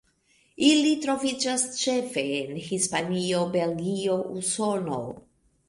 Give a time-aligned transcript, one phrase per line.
[0.69, 5.01] Ili troviĝas ĉefe en Hispanio, Belgio, Usono.